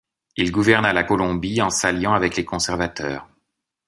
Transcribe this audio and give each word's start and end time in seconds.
Il 0.35 0.49
gouverna 0.51 0.93
la 0.93 1.03
Colombie 1.03 1.61
en 1.61 1.69
s'alliant 1.69 2.13
avec 2.15 2.35
les 2.35 2.43
Conservateurs. 2.43 3.29